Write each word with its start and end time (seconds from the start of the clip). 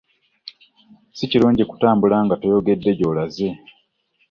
Sikirungi 1.17 1.63
kutambula 1.69 2.17
nga 2.25 2.35
toyogedde 2.41 2.91
gyolaze. 2.99 3.49